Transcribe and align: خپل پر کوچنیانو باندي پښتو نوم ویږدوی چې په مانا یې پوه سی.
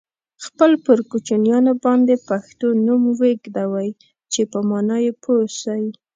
خپل 0.45 0.71
پر 0.85 0.99
کوچنیانو 1.11 1.73
باندي 1.83 2.15
پښتو 2.29 2.67
نوم 2.85 3.03
ویږدوی 3.21 3.89
چې 4.31 4.41
په 4.51 4.59
مانا 4.69 4.97
یې 5.05 5.11
پوه 5.23 5.45
سی. 5.61 5.83